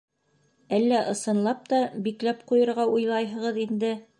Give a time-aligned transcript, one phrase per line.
[0.77, 3.97] —Әллә, ысынлап та, бикләп ҡуйырға уйлайһығыҙ инде?